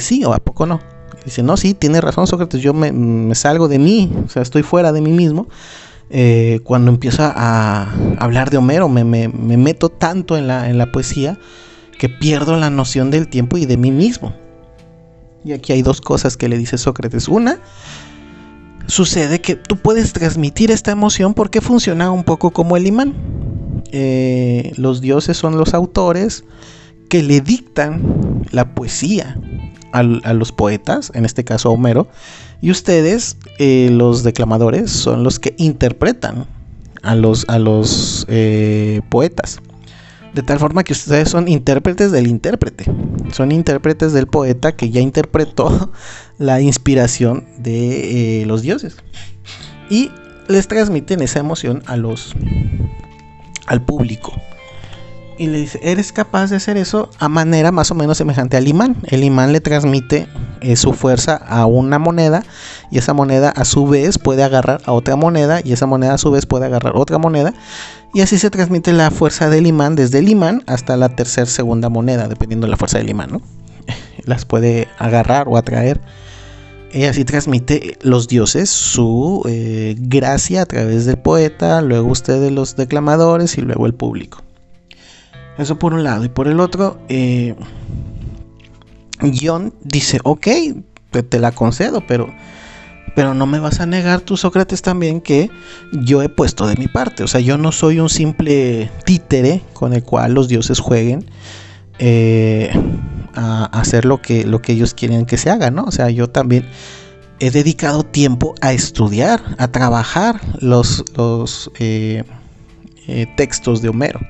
sí, 0.01 0.25
o 0.25 0.35
a 0.35 0.39
poco 0.39 0.67
no. 0.67 0.81
Dice, 1.25 1.43
no, 1.43 1.57
sí, 1.57 1.75
tiene 1.75 2.01
razón 2.01 2.27
Sócrates, 2.27 2.61
yo 2.61 2.75
me, 2.75 3.35
salgo 3.35 3.67
de 3.69 3.79
mí, 3.79 4.13
o 4.27 4.29
sea, 4.29 4.43
estoy 4.43 4.63
fuera 4.63 4.93
de 4.93 5.01
mí 5.01 5.13
mismo. 5.13 5.49
Eh, 6.11 6.61
cuando 6.65 6.91
empiezo 6.91 7.23
a 7.25 7.89
hablar 8.19 8.51
de 8.51 8.59
Homero, 8.59 8.89
me, 8.89 9.05
meto 9.29 9.89
tanto 9.89 10.37
en 10.37 10.47
la, 10.47 10.69
en 10.69 10.79
la 10.79 10.93
poesía 10.93 11.39
que 11.99 12.09
pierdo 12.09 12.57
la 12.57 12.71
noción 12.71 13.11
del 13.11 13.29
tiempo 13.29 13.57
y 13.57 13.67
de 13.67 13.77
mí 13.77 13.91
mismo. 13.91 14.35
Y 15.45 15.53
aquí 15.53 15.73
hay 15.73 15.83
dos 15.83 16.01
cosas 16.01 16.37
que 16.37 16.49
le 16.49 16.59
dice 16.59 16.79
Sócrates. 16.79 17.29
Una, 17.29 17.59
sucede 18.87 19.41
que 19.41 19.57
tú 19.57 19.77
puedes 19.77 20.13
transmitir 20.13 20.71
esta 20.71 20.93
emoción 20.93 21.35
porque 21.35 21.61
funciona 21.61 22.11
un 22.11 22.25
poco 22.25 22.51
como 22.51 22.77
el 22.77 22.87
imán. 22.87 23.15
Eh, 23.97 24.73
los 24.77 25.01
dioses 25.01 25.37
son 25.37 25.57
los 25.57 25.73
autores 25.73 26.43
que 27.09 27.23
le 27.23 27.41
dictan 27.41 28.43
la 28.51 28.75
poesía 28.75 29.39
a, 29.93 30.03
los 30.03 30.51
poetas, 30.51 31.13
en 31.15 31.25
este 31.25 31.45
caso 31.45 31.69
a 31.69 31.73
Homero, 31.73 32.09
Y 32.61 32.73
ustedes, 32.73 33.37
eh, 33.61 33.91
los 33.93 34.25
declamadores, 34.25 34.91
son 34.91 35.23
los 35.23 35.39
que 35.39 35.55
interpretan 35.59 36.47
a 37.05 37.15
los, 37.15 37.45
a 37.47 37.61
los 37.61 38.27
eh, 38.29 39.01
poetas. 39.11 39.61
De 40.35 40.43
tal 40.43 40.59
forma 40.59 40.83
que 40.83 40.93
ustedes 40.93 41.29
son 41.29 41.47
intérpretes 41.47 42.11
del 42.11 42.27
intérprete. 42.27 42.87
Son 43.31 43.53
intérpretes 43.53 44.13
del 44.13 44.27
poeta 44.27 44.73
que 44.73 44.91
ya 44.91 45.01
interpretó 45.01 45.93
la 46.39 46.61
inspiración 46.61 47.45
de 47.59 48.43
los 48.49 48.63
dioses. 48.63 48.97
Y 49.89 50.11
les 50.49 50.67
transmiten 50.67 51.23
esa 51.23 51.39
emoción 51.39 51.85
a 51.87 51.97
los 51.97 52.35
al 53.67 53.83
público. 53.83 54.33
Y 55.37 55.49
le 55.49 55.59
dice, 55.59 55.81
eres 55.83 56.13
capaz 56.13 56.51
de 56.51 56.57
hacer 56.57 56.77
eso 56.77 57.11
a 57.19 57.29
manera 57.29 57.73
más 57.73 57.91
o 57.91 57.95
menos 57.97 58.19
semejante 58.19 58.57
al 58.57 58.69
imán. 58.69 58.97
El 59.05 59.25
imán 59.25 59.53
le 59.53 59.61
transmite 59.61 60.29
eh, 60.61 60.77
su 60.77 60.93
fuerza 60.93 61.35
a 61.35 61.67
una 61.67 61.99
moneda 61.99 62.45
y 62.91 62.99
esa 62.99 63.15
moneda 63.15 63.51
a 63.51 63.65
su 63.65 63.87
vez 63.87 64.19
puede 64.19 64.45
agarrar 64.45 64.81
a 64.87 64.93
otra 64.93 65.17
moneda 65.17 65.61
y 65.65 65.73
esa 65.73 65.87
moneda 65.87 66.15
a 66.15 66.19
su 66.19 66.31
vez 66.31 66.47
puede 66.47 66.67
agarrar 66.67 66.93
otra 66.97 67.19
moneda. 67.19 67.53
Y 68.13 68.21
así 68.21 68.39
se 68.39 68.49
transmite 68.49 68.93
la 68.93 69.11
fuerza 69.11 69.51
del 69.51 69.67
imán 69.67 69.97
desde 69.97 70.21
el 70.21 70.29
imán 70.29 70.63
hasta 70.69 70.97
la 70.97 71.09
tercera 71.09 71.47
segunda 71.47 71.89
moneda, 71.89 72.29
dependiendo 72.29 72.69
de 72.69 72.71
la 72.71 72.77
fuerza 72.77 72.99
del 72.99 73.11
imán, 73.11 73.31
¿no? 73.33 73.43
Las 74.25 74.45
puede 74.45 74.87
agarrar 74.99 75.49
o 75.49 75.57
atraer. 75.57 76.01
Y 76.95 77.05
así 77.07 77.25
transmite 77.25 77.99
los 78.03 78.29
dioses 78.29 78.71
su 78.71 79.43
eh, 79.49 79.97
gracia 79.99 80.63
a 80.63 80.67
través 80.67 81.07
del 81.07 81.19
poeta, 81.19 81.83
luego 81.83 82.07
ustedes 82.07 82.53
los 82.53 82.77
declamadores 82.77 83.59
y 83.59 83.63
luego 83.63 83.87
el 83.87 83.95
público. 83.95 84.45
Eso 85.59 85.77
por 85.77 85.93
un 85.93 86.05
lado. 86.05 86.25
Y 86.25 86.29
por 86.29 86.47
el 86.47 86.61
otro, 86.61 87.01
eh, 87.09 87.57
John 89.21 89.75
dice, 89.83 90.21
ok, 90.23 90.47
te, 91.29 91.41
la 91.41 91.51
concedo, 91.51 92.05
pero, 92.07 92.33
pero 93.17 93.35
no 93.35 93.47
me 93.47 93.59
vas 93.59 93.81
a 93.81 93.87
negar 93.87 94.21
tú, 94.21 94.37
Sócrates, 94.37 94.83
también 94.83 95.21
que 95.21 95.51
yo 95.93 96.23
he 96.23 96.29
puesto 96.29 96.69
de 96.69 96.77
mi 96.77 96.87
parte. 96.87 97.25
O 97.25 97.27
sea, 97.27 97.41
yo 97.41 97.59
no 97.59 97.73
soy 97.73 97.99
un 97.99 98.09
simple 98.09 98.89
títere 99.05 99.63
con 99.73 99.95
el 99.95 100.05
cual 100.05 100.35
los 100.35 100.47
dioses 100.47 100.79
jueguen. 100.79 101.25
Eh, 101.99 102.71
a 103.35 103.65
hacer 103.67 104.05
lo 104.05 104.21
que, 104.23 104.45
lo 104.45 104.63
que 104.63 104.73
ellos 104.73 104.95
quieren 104.95 105.27
que 105.27 105.37
se 105.37 105.51
haga, 105.51 105.71
¿no? 105.71 105.85
O 105.85 105.91
sea, 105.91 106.11
yo 106.11 106.29
también 106.29 106.67
he 107.41 107.51
dedicado 107.51 108.05
tiempo 108.05 108.55
a 108.61 108.73
estudiar, 108.73 109.57
a 109.59 109.69
trabajar 109.69 110.41
los, 110.61 111.05
los 111.17 111.71
eh, 111.79 112.25
eh, 113.07 113.27
textos 113.37 113.83
de 113.83 113.89
Homero. 113.89 114.21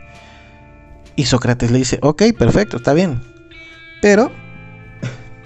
Y 1.16 1.26
Sócrates 1.26 1.70
le 1.70 1.78
dice, 1.78 1.98
ok, 2.02 2.22
perfecto, 2.36 2.78
está 2.78 2.92
bien. 2.92 3.20
Pero, 4.02 4.32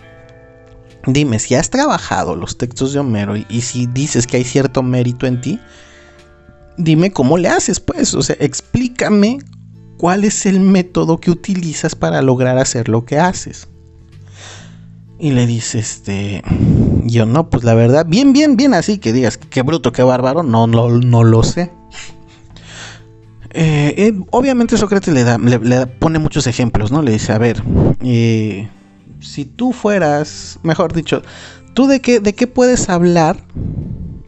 dime, 1.07 1.39
si 1.39 1.55
has 1.55 1.71
trabajado 1.71 2.37
los 2.37 2.57
textos 2.57 2.93
de 2.93 3.01
Homero 3.01 3.37
y, 3.37 3.45
y 3.49 3.61
si 3.61 3.87
dices 3.87 4.27
que 4.27 4.39
hay 4.39 4.45
cierto 4.45 4.83
mérito 4.83 5.27
en 5.27 5.41
ti, 5.41 5.61
dime 6.79 7.11
cómo 7.11 7.37
le 7.37 7.49
haces, 7.49 7.81
pues. 7.81 8.15
O 8.15 8.23
sea, 8.23 8.37
explícame 8.39 9.39
cuál 9.99 10.25
es 10.25 10.47
el 10.47 10.61
método 10.61 11.19
que 11.19 11.31
utilizas 11.31 11.95
para 11.95 12.23
lograr 12.23 12.57
hacer 12.57 12.89
lo 12.89 13.05
que 13.05 13.19
haces. 13.19 13.69
Y 15.19 15.33
le 15.33 15.47
dice, 15.47 15.81
este, 15.81 16.43
yo 17.05 17.27
no, 17.27 17.51
pues 17.51 17.65
la 17.65 17.75
verdad, 17.75 18.07
bien, 18.07 18.33
bien, 18.33 18.57
bien 18.57 18.73
así, 18.73 18.99
que 18.99 19.13
digas, 19.13 19.37
qué 19.37 19.63
bruto, 19.63 19.93
qué 19.93 20.05
bárbaro, 20.05 20.45
no, 20.45 20.69
no, 20.69 20.89
no 20.89 21.25
lo 21.25 21.43
sé. 21.43 21.73
Eh, 23.51 23.95
eh, 23.97 24.21
obviamente 24.31 24.77
Sócrates 24.77 25.13
le, 25.13 25.25
da, 25.25 25.39
le, 25.39 25.87
pone 25.87 26.21
muchos 26.21 26.47
ejemplos, 26.47 26.93
¿no? 26.93 27.03
Le 27.03 27.13
dice, 27.13 27.33
a 27.33 27.39
ver, 27.39 27.63
eh, 28.03 28.69
si 29.21 29.45
tú 29.45 29.73
fueras, 29.73 30.61
mejor 30.63 30.93
dicho, 30.93 31.23
¿tú 31.75 31.89
de 31.89 32.01
qué, 32.01 32.21
de 32.21 32.35
qué 32.35 32.47
puedes 32.47 32.89
hablar 32.89 33.43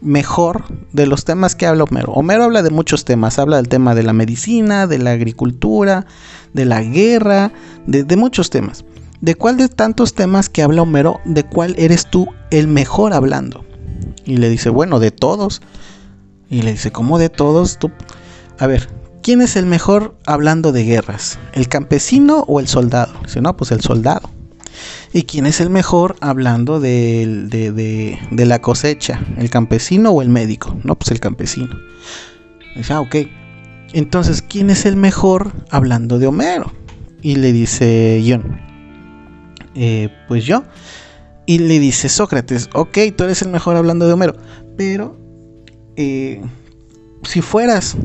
mejor 0.00 0.64
de 0.92 1.06
los 1.06 1.24
temas 1.24 1.54
que 1.54 1.66
habla 1.66 1.84
Homero. 1.84 2.12
Homero 2.12 2.44
habla 2.44 2.62
de 2.62 2.70
muchos 2.70 3.04
temas, 3.04 3.38
habla 3.38 3.56
del 3.56 3.68
tema 3.68 3.94
de 3.94 4.02
la 4.02 4.12
medicina, 4.12 4.86
de 4.86 4.98
la 4.98 5.12
agricultura, 5.12 6.06
de 6.52 6.64
la 6.64 6.82
guerra, 6.82 7.52
de, 7.86 8.16
muchos 8.16 8.50
temas. 8.50 8.84
¿De 9.20 9.34
cuál 9.34 9.56
de 9.56 9.68
tantos 9.68 10.14
temas 10.14 10.48
que 10.48 10.62
habla 10.62 10.82
Homero, 10.82 11.20
de 11.24 11.44
cuál 11.44 11.74
eres 11.78 12.06
tú 12.06 12.28
el 12.50 12.68
mejor 12.68 13.12
hablando? 13.12 13.64
Y 14.24 14.38
le 14.38 14.48
dice, 14.48 14.70
bueno, 14.70 14.98
de 14.98 15.10
todos. 15.10 15.62
Y 16.48 16.62
le 16.62 16.72
dice, 16.72 16.90
¿cómo 16.90 17.18
de 17.18 17.28
todos? 17.28 17.78
Tú... 17.78 17.90
A 18.58 18.66
ver, 18.66 18.88
¿quién 19.22 19.40
es 19.40 19.56
el 19.56 19.66
mejor 19.66 20.16
hablando 20.26 20.72
de 20.72 20.84
guerras? 20.84 21.38
¿El 21.52 21.68
campesino 21.68 22.44
o 22.48 22.60
el 22.60 22.68
soldado? 22.68 23.12
Dice, 23.24 23.40
no, 23.40 23.56
pues 23.56 23.70
el 23.70 23.80
soldado. 23.80 24.30
¿Y 25.12 25.24
quién 25.24 25.46
es 25.46 25.60
el 25.60 25.70
mejor 25.70 26.16
hablando 26.20 26.80
de, 26.80 28.18
la 28.30 28.60
cosecha? 28.60 29.20
¿El 29.36 29.50
campesino 29.50 30.10
o 30.10 30.22
el 30.22 30.28
médico? 30.28 30.76
No, 30.84 30.94
pues 30.96 31.10
el 31.10 31.20
campesino. 31.20 31.78
Dice, 32.76 32.92
ah, 32.92 33.00
ok. 33.00 33.16
Entonces, 33.92 34.42
¿quién 34.42 34.70
es 34.70 34.86
el 34.86 34.96
mejor 34.96 35.52
hablando 35.70 36.18
de 36.18 36.28
Homero? 36.28 36.72
Y 37.22 37.36
le 37.36 37.52
dice 37.52 38.22
John, 38.26 38.60
eh, 39.74 40.08
pues 40.28 40.44
yo. 40.44 40.62
Y 41.46 41.58
le 41.58 41.80
dice 41.80 42.08
Sócrates, 42.08 42.70
ok, 42.74 42.98
tú 43.16 43.24
eres 43.24 43.42
el 43.42 43.48
mejor 43.48 43.76
hablando 43.76 44.06
de 44.06 44.12
Homero, 44.12 44.36
pero 44.76 45.18
eh, 45.96 46.40
si 47.24 47.40
fueras 47.42 47.96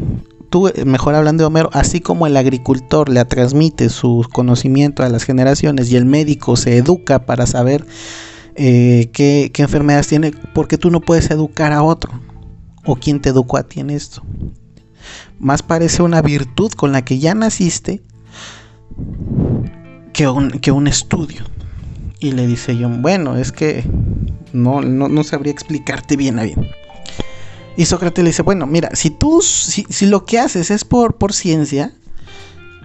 eh, 0.56 0.86
mejor 0.86 1.16
hablando 1.16 1.44
de 1.44 1.48
Homero, 1.48 1.70
así 1.74 2.00
como 2.00 2.28
el 2.28 2.38
agricultor 2.38 3.10
le 3.10 3.24
transmite 3.26 3.90
su 3.90 4.26
conocimiento 4.32 5.04
a 5.04 5.10
las 5.10 5.24
generaciones 5.24 5.92
y 5.92 5.98
el 5.98 6.06
médico 6.06 6.56
se 6.56 6.78
educa 6.78 7.26
para 7.26 7.46
saber 7.46 7.86
eh, 8.56 9.10
qué, 9.12 9.52
enfermedades 9.58 10.08
tiene, 10.08 10.32
porque 10.54 10.78
tú 10.78 10.90
no 10.90 11.02
puedes 11.02 11.30
educar 11.30 11.72
a 11.74 11.84
otro. 11.84 12.12
¿O 12.86 12.96
quién 12.96 13.20
te 13.20 13.30
educó 13.30 13.58
a 13.58 13.64
ti 13.64 13.80
en 13.80 13.90
esto? 13.90 14.24
Más 15.40 15.64
parece 15.64 16.04
una 16.04 16.22
virtud 16.22 16.72
con 16.72 16.92
la 16.92 17.04
que 17.04 17.20
ya 17.20 17.34
naciste 17.34 18.02
que 20.14 20.28
un, 20.28 20.52
que 20.52 20.72
un 20.72 20.88
estudio. 20.88 21.44
Y 22.20 22.32
le 22.32 22.48
dice 22.48 22.78
yo, 22.78 22.88
bueno, 22.90 23.36
es 23.36 23.52
que 23.52 23.84
no, 24.54 24.82
no, 24.82 25.10
no 25.10 25.24
sabría 25.24 25.52
explicarte 25.52 26.16
bien 26.16 26.40
a 26.40 26.44
bien. 26.44 26.68
Y 27.78 27.86
Sócrates 27.86 28.24
le 28.24 28.30
dice, 28.30 28.42
bueno, 28.42 28.66
mira, 28.66 28.90
si 28.94 29.10
tú, 29.10 29.42
si, 29.42 30.06
lo 30.06 30.26
que 30.26 30.40
haces 30.40 30.72
es 30.72 30.86
por, 30.86 31.18
por 31.18 31.34
ciencia, 31.34 31.94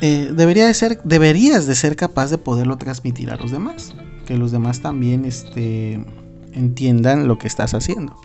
eh, 0.00 0.30
debería 0.34 0.66
de 0.66 0.74
ser, 0.74 1.00
deberías 1.04 1.66
de 1.66 1.74
ser 1.74 1.94
capaz 1.94 2.30
de 2.30 2.38
poderlo 2.38 2.76
transmitir 2.76 3.30
a 3.30 3.36
los 3.36 3.50
demás. 3.50 3.94
Que 4.26 4.36
los 4.36 4.50
demás 4.50 4.80
también 4.80 5.24
este, 5.24 6.04
entiendan 6.52 7.28
lo 7.28 7.38
que 7.38 7.46
estás 7.46 7.74
haciendo. 7.74 8.16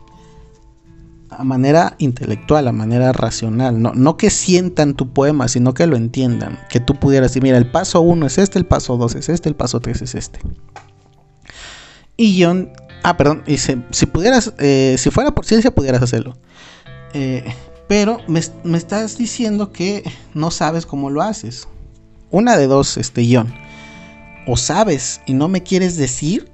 A 1.30 1.44
manera 1.44 1.96
intelectual, 2.00 2.68
a 2.68 2.72
manera 2.72 3.12
racional. 3.12 3.80
No, 3.82 3.94
no 3.94 4.18
que 4.18 4.30
sientan 4.30 4.96
tu 4.96 5.14
poema, 5.14 5.48
sino 5.48 5.74
que 5.74 5.86
lo 5.86 5.98
entiendan. 5.98 6.60
Que 6.70 6.80
tú 6.80 6.96
pudieras 6.96 7.32
decir, 7.32 7.44
mira, 7.44 7.58
el 7.58 7.70
paso 7.70 8.02
1 8.02 8.26
es 8.26 8.38
este, 8.40 8.58
el 8.58 8.66
paso 8.66 8.98
2 8.98 9.16
es 9.16 9.30
este, 9.30 9.50
el 9.50 9.56
paso 9.56 9.80
3 9.82 10.02
es 10.02 10.16
este. 10.16 10.40
Y 12.18 12.42
John, 12.42 12.72
ah, 13.06 13.18
perdón, 13.18 13.44
dice, 13.46 13.78
si 13.92 14.08
pudieras, 14.08 14.54
eh, 14.58 14.96
si 14.98 15.12
fuera 15.12 15.32
por 15.32 15.46
ciencia, 15.46 15.70
pudieras 15.70 16.02
hacerlo. 16.02 16.36
Eh, 17.14 17.46
pero 17.88 18.18
me, 18.28 18.40
estás 18.40 19.18
diciendo 19.18 19.72
que 19.72 20.04
no 20.34 20.50
sabes 20.50 20.88
cómo 20.88 21.12
lo 21.12 21.22
haces. 21.22 21.68
Una 22.32 22.58
de 22.58 22.66
dos, 22.66 22.98
este 22.98 23.28
John. 23.32 23.54
O 24.48 24.58
sabes 24.58 25.22
y 25.28 25.34
no 25.36 25.48
me 25.48 25.62
quieres 25.62 25.98
decir. 25.98 26.50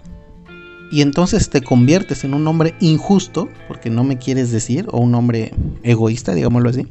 Y 0.91 1.01
entonces 1.01 1.50
te 1.50 1.62
conviertes 1.62 2.25
en 2.25 2.34
un 2.34 2.46
hombre 2.48 2.75
injusto, 2.81 3.48
porque 3.70 3.89
no 3.89 4.03
me 4.03 4.17
quieres 4.17 4.51
decir, 4.51 4.88
o 4.91 5.00
un 5.00 5.15
hombre 5.15 5.53
egoísta, 5.84 6.34
digámoslo 6.34 6.70
así. 6.70 6.86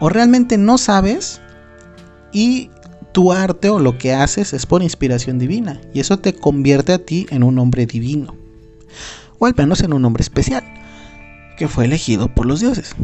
O 0.00 0.08
realmente 0.08 0.56
no 0.56 0.78
sabes 0.78 1.42
y 2.32 2.70
tu 3.12 3.32
arte 3.32 3.68
o 3.68 3.78
lo 3.78 3.98
que 3.98 4.14
haces 4.14 4.54
es 4.54 4.64
por 4.64 4.82
inspiración 4.82 5.38
divina. 5.38 5.78
Y 5.92 6.00
eso 6.00 6.18
te 6.18 6.32
convierte 6.32 6.94
a 6.94 7.04
ti 7.04 7.26
en 7.28 7.42
un 7.42 7.58
hombre 7.58 7.84
divino. 7.84 8.41
O 9.42 9.46
al 9.46 9.56
menos 9.56 9.82
en 9.82 9.92
un 9.92 10.04
hombre 10.04 10.22
especial 10.22 10.62
que 11.56 11.66
fue 11.66 11.86
elegido 11.86 12.32
por 12.32 12.46
los 12.46 12.60
dioses. 12.60 12.94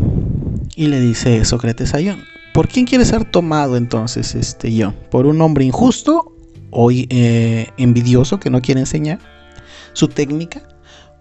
Y 0.76 0.86
le 0.86 1.00
dice 1.00 1.44
Sócrates 1.44 1.94
a 1.94 2.00
Ion, 2.00 2.22
¿por 2.54 2.68
quién 2.68 2.86
quiere 2.86 3.04
ser 3.04 3.24
tomado 3.24 3.76
entonces 3.76 4.36
este 4.36 4.70
Ion? 4.70 4.94
¿Por 5.10 5.26
un 5.26 5.40
hombre 5.40 5.64
injusto 5.64 6.32
o 6.70 6.92
eh, 6.92 7.66
envidioso 7.76 8.38
que 8.38 8.50
no 8.50 8.62
quiere 8.62 8.78
enseñar 8.78 9.18
su 9.94 10.06
técnica? 10.06 10.62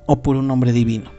¿O 0.05 0.21
por 0.21 0.35
un 0.35 0.51
hombre 0.51 0.71
divino? 0.71 1.09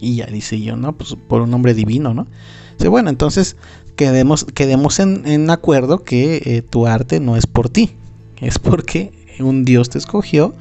Y 0.00 0.16
ya 0.16 0.26
dice 0.26 0.60
yo, 0.60 0.74
no, 0.74 0.98
pues 0.98 1.14
por 1.28 1.42
un 1.42 1.54
hombre 1.54 1.72
divino, 1.72 2.14
¿no? 2.14 2.26
Dice, 2.72 2.88
bueno, 2.88 3.10
entonces 3.10 3.54
quedemos, 3.94 4.44
quedemos 4.44 4.98
en, 4.98 5.50
acuerdo 5.50 6.02
que 6.02 6.42
eh, 6.44 6.62
tu 6.62 6.88
arte 6.88 7.20
no 7.20 7.36
es 7.36 7.46
por 7.46 7.68
ti, 7.68 7.92
es 8.40 8.58
porque 8.58 9.12
un 9.38 9.64
Dios 9.64 9.88
te 9.88 9.98
escogió 9.98 10.52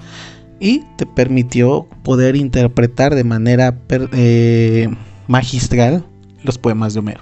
y 0.60 0.84
te 0.98 1.06
permitió 1.06 1.88
poder 2.04 2.36
interpretar 2.36 3.16
de 3.16 3.24
manera 3.24 3.78
eh, 3.90 4.90
magistral 5.28 6.06
los 6.44 6.58
poemas 6.58 6.94
de 6.94 7.00
Homero. 7.00 7.22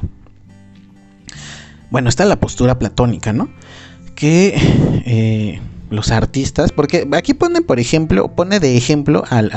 Bueno, 1.90 2.10
está 2.10 2.26
la 2.26 2.40
postura 2.40 2.78
platónica, 2.80 3.32
¿no? 3.34 3.50
Que 4.16 4.56
eh, 5.06 5.62
los 5.90 6.12
artistas, 6.12 6.72
porque 6.72 7.08
aquí 7.14 7.34
ponen, 7.34 7.64
por 7.64 7.80
ejemplo, 7.80 8.30
pone 8.36 8.60
de 8.60 8.76
ejemplo 8.76 9.24
al, 9.30 9.52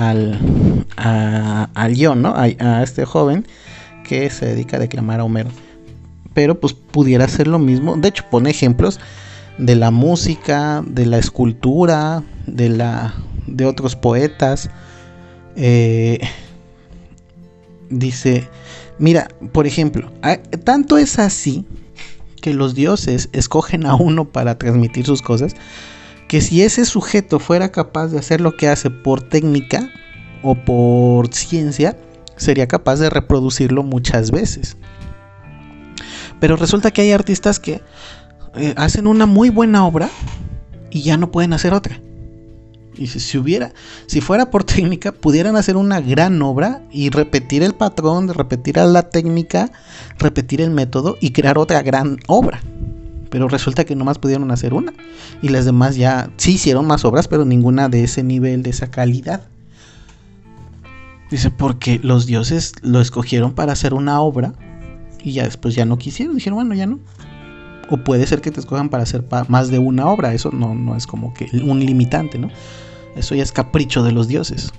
al 0.97 1.95
guion, 1.95 2.23
¿no? 2.23 2.35
A, 2.37 2.83
este 2.83 3.05
joven 3.05 3.47
que 4.05 4.31
se 4.31 4.47
dedica 4.47 4.77
a 4.77 4.81
declamar 4.81 5.21
a 5.21 5.25
Homero. 5.25 5.51
Pero 6.35 6.61
pues 6.61 6.75
pudiera 6.75 7.27
ser 7.27 7.49
lo 7.49 7.59
mismo. 7.59 7.97
De 7.97 8.09
hecho, 8.09 8.25
pone 8.31 8.51
ejemplos 8.51 9.01
de 9.59 9.75
la 9.75 9.91
música, 9.91 10.83
de 10.87 11.07
la 11.07 11.19
escultura, 11.19 12.23
de 12.47 12.69
la 12.69 13.15
de 13.51 13.67
otros 13.67 13.97
poetas. 13.97 14.71
Eh, 15.57 16.21
dice, 17.91 18.49
mira, 18.99 19.29
por 19.53 19.67
ejemplo, 19.67 20.11
tanto 20.65 20.97
es 20.97 21.19
así 21.19 21.67
que 22.41 22.55
los 22.55 22.75
dioses 22.75 23.29
escogen 23.33 23.87
a 23.87 23.95
uno 23.95 24.25
para 24.25 24.57
transmitir 24.57 25.07
sus 25.07 25.23
cosas, 25.23 25.55
que 26.29 26.41
si 26.41 26.63
ese 26.63 26.85
sujeto 26.85 27.39
fuera 27.39 27.71
capaz 27.71 28.09
de 28.09 28.19
hacer 28.19 28.41
lo 28.41 28.57
que 28.57 28.69
hace 28.69 28.91
por 28.91 29.21
técnica 29.21 29.91
o 30.43 30.55
por 30.55 31.33
ciencia, 31.35 31.99
sería 32.37 32.67
capaz 32.67 32.97
de 33.01 33.11
reproducirlo 33.11 33.83
muchas 33.83 34.31
veces. 34.31 34.77
Pero 36.41 36.57
resulta 36.57 36.91
que 36.91 37.03
hay 37.03 37.13
artistas 37.13 37.61
que 37.61 37.83
eh, 38.55 38.75
hacen 38.77 39.07
una 39.07 39.27
muy 39.27 39.51
buena 39.51 39.85
obra 39.87 40.09
y 40.91 41.03
ya 41.03 41.17
no 41.17 41.31
pueden 41.31 41.53
hacer 41.53 41.75
otra. 41.75 42.01
Y 42.97 43.07
si, 43.07 43.39
hubiera, 43.39 43.73
si 44.07 44.21
fuera 44.21 44.51
por 44.51 44.65
técnica, 44.65 45.13
pudieran 45.13 45.57
hacer 45.57 45.77
una 45.77 46.01
gran 46.01 46.41
obra 46.43 46.83
y 46.91 47.11
repetir 47.11 47.63
el 47.63 47.75
patrón, 47.75 48.29
repetir 48.29 48.77
la 48.77 49.09
técnica, 49.11 49.71
repetir 50.19 50.61
el 50.61 50.71
método 50.71 51.17
y 51.21 51.31
crear 51.31 51.59
otra 51.59 51.83
gran 51.83 52.19
obra. 52.27 52.61
Pero 53.31 53.49
resulta 53.49 53.85
que 53.85 53.95
nomás 53.95 54.19
pudieron 54.19 54.51
hacer 54.51 54.75
una. 54.75 54.93
Y 55.41 55.49
las 55.49 55.65
demás 55.65 55.97
ya 55.97 56.31
sí 56.37 56.55
hicieron 56.55 56.87
más 56.87 57.05
obras, 57.05 57.29
pero 57.29 57.45
ninguna 57.45 57.89
de 57.89 58.05
ese 58.05 58.25
nivel, 58.25 58.63
de 58.63 58.71
esa 58.71 58.91
calidad. 58.91 59.43
Dice, 61.31 61.51
porque 61.51 62.01
los 62.03 62.27
dioses 62.27 62.73
lo 62.83 63.01
escogieron 63.01 63.53
para 63.53 63.73
hacer 63.73 63.95
una 63.95 64.21
obra 64.21 64.53
y 65.23 65.33
ya 65.33 65.45
después 65.45 65.77
ya 65.77 65.85
no 65.85 65.97
quisieron. 65.97 66.35
Dijeron, 66.35 66.57
bueno, 66.57 66.75
ya 66.75 66.87
no. 66.87 66.99
O 67.91 67.99
puede 67.99 68.27
ser 68.27 68.41
que 68.41 68.51
te 68.51 68.61
escojan 68.61 68.89
para 68.89 69.03
hacer 69.03 69.25
más 69.49 69.69
de 69.69 69.79
una 69.79 70.09
obra. 70.09 70.33
Eso 70.33 70.51
no, 70.53 70.75
no 70.75 70.97
es 70.97 71.07
como 71.07 71.35
que 71.35 71.47
un 71.63 71.81
limitante, 71.81 72.39
¿no? 72.39 72.49
Eso 73.17 73.35
ya 73.35 73.43
es 73.43 73.53
capricho 73.53 74.03
de 74.03 74.13
los 74.13 74.29
dioses. 74.29 74.73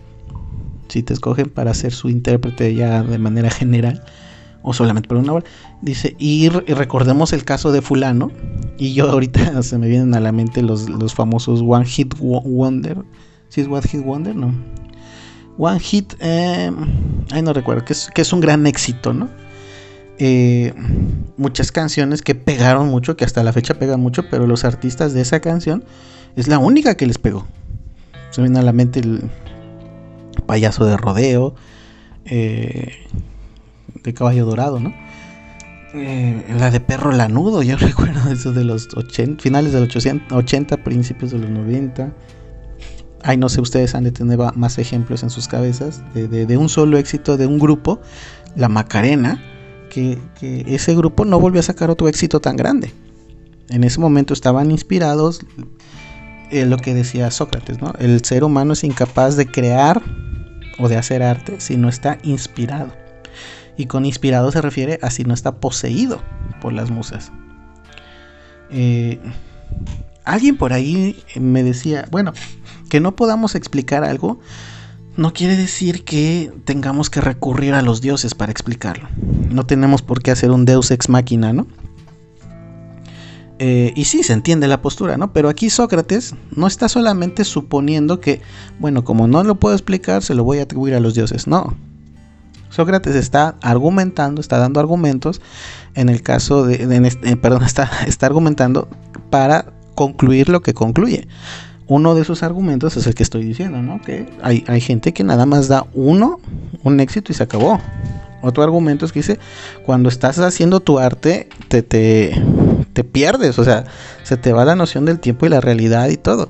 Si 0.88 1.04
te 1.04 1.14
escogen 1.14 1.50
para 1.50 1.74
ser 1.74 1.94
su 1.94 2.10
intérprete 2.10 2.74
ya 2.74 3.04
de 3.04 3.18
manera 3.18 3.50
general 3.50 4.04
o 4.64 4.74
solamente 4.74 5.08
por 5.08 5.18
una 5.18 5.34
obra. 5.34 5.46
Dice, 5.82 6.16
y, 6.20 6.50
recordemos 6.50 7.34
el 7.34 7.44
caso 7.44 7.72
de 7.72 7.82
fulano. 7.82 8.32
Y 8.78 8.94
yo 8.94 9.10
ahorita 9.10 9.64
se 9.64 9.78
me 9.78 9.88
vienen 9.88 10.14
a 10.16 10.20
la 10.20 10.32
mente 10.32 10.62
los, 10.62 10.88
famosos 11.14 11.62
One 11.66 11.86
Hit 11.86 12.16
Wonder. 12.20 12.98
¿Si 13.50 13.62
es 13.62 13.68
One 13.68 13.82
Hit 13.82 14.04
Wonder? 14.04 14.36
No. 14.36 14.54
One 15.58 15.80
Hit, 15.80 16.14
eh, 16.20 16.72
ay 17.32 17.42
no 17.42 17.54
recuerdo, 17.54 17.84
que 17.84 17.94
es, 17.94 18.10
que 18.14 18.22
es 18.22 18.32
un 18.32 18.40
gran 18.40 18.66
éxito, 18.66 19.14
¿no? 19.14 19.30
Eh, 20.24 20.76
muchas 21.36 21.72
canciones 21.72 22.22
que 22.22 22.36
pegaron 22.36 22.90
mucho, 22.90 23.18
que 23.18 23.26
hasta 23.26 23.44
la 23.44 23.54
fecha 23.54 23.80
pegan 23.80 24.02
mucho, 24.02 24.30
pero 24.30 24.46
los 24.46 24.66
artistas 24.66 25.16
de 25.16 25.22
esa 25.22 25.40
canción 25.40 25.84
es 26.36 26.48
la 26.48 26.60
única 26.60 26.94
que 26.94 27.08
les 27.08 27.18
pegó. 27.18 27.48
Se 28.30 28.44
viene 28.44 28.60
a 28.60 28.62
la 28.62 28.72
mente 28.72 29.00
el 29.00 29.32
payaso 30.46 30.86
de 30.86 30.96
rodeo, 30.96 31.56
eh, 32.26 32.92
de 34.04 34.14
caballo 34.14 34.46
dorado, 34.46 34.80
¿no? 34.80 34.94
Eh, 35.96 36.46
la 36.56 36.70
de 36.70 36.80
perro 36.80 37.12
lanudo, 37.12 37.64
yo 37.64 37.78
recuerdo 37.80 38.32
eso 38.32 38.54
de 38.54 38.64
los 38.64 38.90
80, 38.96 39.42
finales 39.42 39.74
de 39.74 39.80
los 39.80 39.96
80, 39.96 40.78
principios 40.84 41.32
de 41.32 41.40
los 41.40 41.50
90. 41.50 42.14
Ay, 43.24 43.38
no 43.38 43.50
sé, 43.50 43.60
ustedes 43.60 43.96
han 43.96 44.04
de 44.04 44.12
tener 44.12 44.38
más 44.54 44.78
ejemplos 44.78 45.24
en 45.24 45.32
sus 45.32 45.48
cabezas 45.48 46.04
de, 46.14 46.58
un 46.58 46.70
solo 46.70 47.00
éxito 47.00 47.38
de 47.38 47.48
un 47.48 47.58
grupo, 47.58 48.00
la 48.56 48.70
Macarena, 48.70 49.42
que, 49.92 50.18
ese 50.68 50.96
grupo 50.96 51.26
no 51.26 51.40
volvió 51.40 51.60
a 51.60 51.64
sacar 51.64 51.90
otro 51.90 52.08
éxito 52.08 52.40
tan 52.40 52.56
grande. 52.56 52.92
En 53.70 53.84
ese 53.84 54.00
momento 54.00 54.34
estaban 54.34 54.72
inspirados, 54.72 55.42
eh, 56.50 56.66
lo 56.66 56.78
que 56.78 56.94
decía 56.94 57.30
Sócrates, 57.32 57.82
¿no? 57.82 57.94
El 58.00 58.24
ser 58.24 58.44
humano 58.44 58.74
es 58.74 58.84
incapaz 58.84 59.36
de 59.36 59.46
crear 59.46 60.02
o 60.80 60.90
de 60.90 60.98
hacer 60.98 61.24
arte 61.24 61.60
si 61.60 61.78
no 61.78 61.90
está 61.90 62.18
inspirado. 62.24 62.92
Y 63.78 63.86
con 63.86 64.06
inspirado 64.06 64.52
se 64.52 64.62
refiere 64.62 65.00
a 65.02 65.12
si 65.12 65.24
no 65.24 65.34
está 65.34 65.56
poseído 65.56 66.22
por 66.62 66.74
las 66.74 66.90
musas. 66.90 67.32
Eh, 68.70 69.20
alguien 70.24 70.58
por 70.58 70.74
ahí 70.74 71.24
me 71.40 71.64
decía, 71.64 72.08
bueno, 72.12 72.34
que 72.90 73.00
no 73.00 73.16
podamos 73.16 73.56
explicar 73.56 74.04
algo 74.04 74.40
no 75.22 75.34
quiere 75.34 75.56
decir 75.56 76.04
que 76.04 76.52
tengamos 76.66 77.10
que 77.10 77.22
recurrir 77.22 77.74
a 77.74 77.82
los 77.82 78.02
dioses 78.02 78.34
para 78.34 78.52
explicarlo. 78.52 79.08
No 79.50 79.66
tenemos 79.66 80.02
por 80.02 80.22
qué 80.22 80.32
hacer 80.32 80.52
un 80.52 80.66
deus 80.66 80.92
ex 80.92 81.10
machina, 81.10 81.54
¿no? 81.54 81.68
Eh, 83.60 83.94
y 83.96 84.06
sí, 84.06 84.24
se 84.24 84.34
entiende 84.34 84.68
la 84.68 84.82
postura, 84.82 85.18
¿no? 85.18 85.34
Pero 85.34 85.48
aquí 85.48 85.70
Sócrates 85.70 86.34
no 86.50 86.66
está 86.66 86.90
solamente 86.90 87.46
suponiendo 87.46 88.20
que, 88.20 88.42
bueno, 88.80 89.04
como 89.04 89.28
no 89.28 89.44
lo 89.44 89.56
puedo 89.60 89.76
explicar, 89.76 90.24
se 90.24 90.34
lo 90.34 90.44
voy 90.44 90.58
a 90.58 90.64
atribuir 90.64 90.96
a 90.96 91.00
los 91.00 91.14
dioses. 91.14 91.46
No. 91.46 91.76
Sócrates 92.70 93.16
está 93.16 93.58
argumentando, 93.62 94.42
está 94.42 94.58
dando 94.58 94.80
argumentos 94.80 95.42
en 95.94 96.10
el 96.10 96.24
caso 96.24 96.66
de, 96.66 96.76
eh, 97.24 97.36
perdón, 97.36 97.64
está, 97.66 97.92
está 98.08 98.26
argumentando 98.26 98.90
para 99.30 99.72
concluir 99.94 100.50
lo 100.50 100.62
que 100.64 100.74
concluye. 100.74 101.28
Uno 101.92 102.16
de 102.16 102.24
sus 102.24 102.42
argumentos 102.42 102.96
es 102.96 103.06
el 103.06 103.16
que 103.16 103.24
estoy 103.24 103.44
diciendo, 103.44 103.82
¿no? 103.82 104.00
Que 104.00 104.26
hay, 104.42 104.64
hay 104.68 104.80
gente 104.80 105.12
que 105.12 105.26
nada 105.26 105.46
más 105.46 105.68
da 105.68 105.88
uno, 105.94 106.40
un 106.84 107.02
éxito 107.02 107.34
y 107.34 107.36
se 107.36 107.44
acabó. 107.44 107.82
Otro 108.42 108.64
argumento 108.64 109.06
es 109.06 109.12
que 109.12 109.20
dice, 109.20 109.40
cuando 109.86 110.08
estás 110.08 110.40
haciendo 110.40 110.80
tu 110.80 111.00
arte, 111.00 111.50
te, 111.68 111.84
te, 111.84 112.42
te 112.94 113.04
pierdes, 113.04 113.60
o 113.60 113.66
sea, 113.66 113.84
se 114.24 114.38
te 114.38 114.54
va 114.54 114.64
la 114.64 114.78
noción 114.78 115.04
del 115.04 115.20
tiempo 115.20 115.46
y 115.46 115.50
la 115.50 115.60
realidad 115.60 116.08
y 116.08 116.16
todo. 116.16 116.44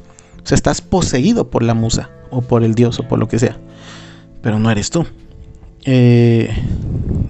O 0.44 0.46
sea, 0.46 0.54
estás 0.54 0.82
poseído 0.82 1.50
por 1.50 1.64
la 1.64 1.74
musa, 1.74 2.12
o 2.30 2.44
por 2.44 2.64
el 2.64 2.76
dios, 2.76 3.00
o 3.00 3.08
por 3.08 3.18
lo 3.18 3.28
que 3.28 3.40
sea. 3.40 3.58
Pero 4.44 4.60
no 4.60 4.70
eres 4.70 4.92
tú. 4.92 5.08
Eh, 5.86 6.52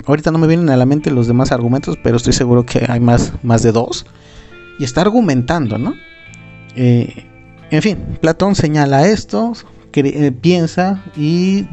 ahorita 0.06 0.32
no 0.32 0.38
me 0.38 0.48
vienen 0.48 0.70
a 0.70 0.76
la 0.76 0.86
mente 0.86 1.12
los 1.12 1.28
demás 1.28 1.54
argumentos, 1.54 1.98
pero 2.04 2.18
estoy 2.18 2.34
seguro 2.34 2.66
que 2.66 2.86
hay 2.90 3.00
más, 3.00 3.32
más 3.42 3.64
de 3.64 3.72
dos. 3.72 4.06
Y 4.80 4.84
está 4.84 5.00
argumentando, 5.00 5.78
¿no? 5.78 5.94
Eh, 6.76 7.31
en 7.72 7.82
fin, 7.82 7.98
Platón 8.20 8.56
señala 8.56 9.08
esto, 9.08 9.54
eh, 9.94 10.32
piensa 10.32 11.04
y, 11.16 11.64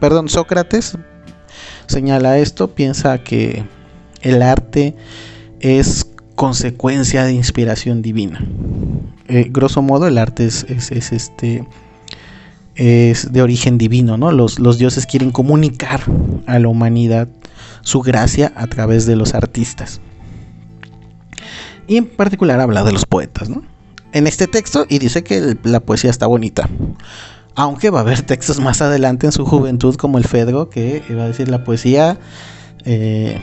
perdón, 0.00 0.28
Sócrates 0.28 0.96
señala 1.86 2.38
esto, 2.38 2.74
piensa 2.74 3.18
que 3.18 3.64
el 4.22 4.42
arte 4.42 4.94
es 5.60 6.06
consecuencia 6.36 7.24
de 7.24 7.32
inspiración 7.32 8.00
divina. 8.00 8.44
Eh, 9.26 9.48
grosso 9.50 9.82
modo, 9.82 10.06
el 10.06 10.18
arte 10.18 10.46
es, 10.46 10.64
este 10.68 11.66
es 12.76 13.32
de 13.32 13.42
origen 13.42 13.76
divino, 13.76 14.16
¿no? 14.16 14.30
Los, 14.30 14.60
los, 14.60 14.78
dioses 14.78 15.04
quieren 15.04 15.32
comunicar 15.32 16.00
a 16.46 16.60
la 16.60 16.68
humanidad 16.68 17.28
su 17.82 18.02
gracia 18.02 18.52
a 18.54 18.68
través 18.68 19.04
de 19.04 19.16
los 19.16 19.34
artistas. 19.34 20.00
Y 21.88 21.96
en 21.96 22.06
particular 22.06 22.60
habla 22.60 22.84
de 22.84 22.92
los 22.92 23.04
poetas, 23.04 23.48
¿no? 23.48 23.64
En 24.12 24.26
este 24.26 24.46
texto 24.46 24.86
y 24.88 24.98
dice 24.98 25.22
que 25.22 25.56
la 25.64 25.80
poesía 25.80 26.10
está 26.10 26.26
bonita. 26.26 26.68
Aunque 27.54 27.90
va 27.90 28.00
a 28.00 28.02
haber 28.02 28.22
textos 28.26 28.60
más 28.60 28.80
adelante 28.82 29.26
en 29.26 29.32
su 29.32 29.44
juventud 29.44 29.96
como 29.96 30.18
el 30.18 30.24
Fedro 30.24 30.70
que 30.70 31.02
va 31.10 31.24
a 31.24 31.28
decir 31.28 31.48
la 31.48 31.64
poesía, 31.64 32.18
eh, 32.84 33.40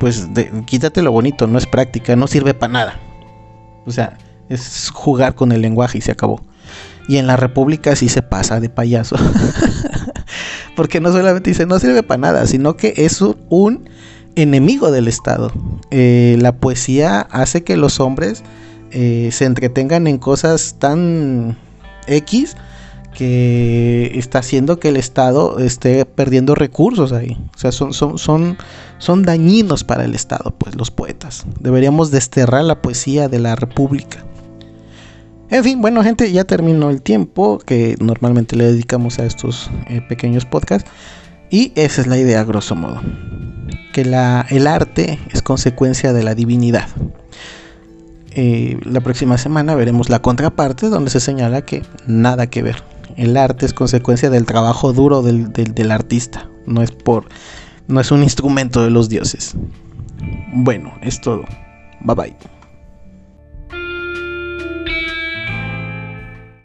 pues 0.00 0.28
quítate 0.66 1.02
lo 1.02 1.12
bonito, 1.12 1.46
no 1.46 1.58
es 1.58 1.66
práctica, 1.66 2.16
no 2.16 2.26
sirve 2.26 2.54
para 2.54 2.72
nada. 2.72 3.00
O 3.86 3.92
sea, 3.92 4.18
es 4.48 4.90
jugar 4.90 5.34
con 5.34 5.52
el 5.52 5.62
lenguaje 5.62 5.98
y 5.98 6.00
se 6.00 6.12
acabó. 6.12 6.42
Y 7.06 7.18
en 7.18 7.26
la 7.26 7.36
República 7.36 7.94
sí 7.96 8.08
se 8.08 8.22
pasa 8.22 8.60
de 8.60 8.70
payaso. 8.70 9.16
Porque 10.76 11.00
no 11.00 11.12
solamente 11.12 11.50
dice 11.50 11.66
no 11.66 11.78
sirve 11.78 12.02
para 12.02 12.18
nada, 12.18 12.46
sino 12.46 12.76
que 12.76 12.94
es 12.96 13.22
un 13.48 13.88
enemigo 14.34 14.90
del 14.90 15.06
Estado. 15.06 15.52
Eh, 15.90 16.36
la 16.40 16.56
poesía 16.56 17.20
hace 17.20 17.62
que 17.62 17.76
los 17.76 18.00
hombres 18.00 18.42
eh, 18.94 19.30
se 19.32 19.44
entretengan 19.44 20.06
en 20.06 20.18
cosas 20.18 20.76
tan 20.78 21.58
X 22.06 22.56
que 23.12 24.12
está 24.14 24.38
haciendo 24.38 24.78
que 24.78 24.88
el 24.88 24.96
Estado 24.96 25.58
esté 25.58 26.04
perdiendo 26.04 26.54
recursos 26.54 27.12
ahí. 27.12 27.36
O 27.54 27.58
sea, 27.58 27.72
son, 27.72 27.92
son, 27.92 28.18
son, 28.18 28.56
son 28.98 29.22
dañinos 29.24 29.82
para 29.82 30.04
el 30.04 30.14
Estado, 30.14 30.54
pues 30.58 30.76
los 30.76 30.92
poetas. 30.92 31.44
Deberíamos 31.60 32.12
desterrar 32.12 32.64
la 32.64 32.82
poesía 32.82 33.28
de 33.28 33.40
la 33.40 33.56
República. 33.56 34.24
En 35.50 35.64
fin, 35.64 35.80
bueno 35.80 36.02
gente, 36.02 36.30
ya 36.30 36.44
terminó 36.44 36.90
el 36.90 37.02
tiempo 37.02 37.58
que 37.58 37.96
normalmente 38.00 38.56
le 38.56 38.64
dedicamos 38.64 39.18
a 39.18 39.24
estos 39.24 39.70
eh, 39.88 40.00
pequeños 40.08 40.44
podcasts. 40.44 40.88
Y 41.50 41.72
esa 41.76 42.00
es 42.00 42.06
la 42.06 42.18
idea, 42.18 42.42
grosso 42.44 42.74
modo. 42.74 43.00
Que 43.92 44.04
la, 44.04 44.46
el 44.50 44.66
arte 44.66 45.18
es 45.32 45.42
consecuencia 45.42 46.12
de 46.12 46.22
la 46.22 46.34
divinidad. 46.34 46.88
Eh, 48.36 48.78
la 48.84 49.00
próxima 49.00 49.38
semana 49.38 49.74
veremos 49.74 50.08
la 50.08 50.20
contraparte 50.20 50.88
donde 50.88 51.10
se 51.10 51.20
señala 51.20 51.62
que 51.62 51.84
nada 52.06 52.48
que 52.48 52.62
ver 52.62 52.82
El 53.16 53.36
arte 53.36 53.64
es 53.64 53.72
consecuencia 53.72 54.28
del 54.28 54.44
trabajo 54.44 54.92
duro 54.92 55.22
del, 55.22 55.52
del 55.52 55.90
artista, 55.92 56.48
no 56.66 56.82
es 56.82 56.90
por 56.90 57.26
no 57.86 58.00
es 58.00 58.10
un 58.10 58.22
instrumento 58.22 58.82
de 58.82 58.90
los 58.90 59.08
dioses. 59.08 59.54
Bueno, 60.52 60.94
es 61.02 61.20
todo. 61.20 61.44
Bye 62.00 62.14
bye. 62.14 62.53